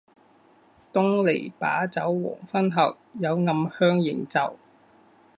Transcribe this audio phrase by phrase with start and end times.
[0.91, 4.57] 东篱把酒黄昏后，有暗香盈袖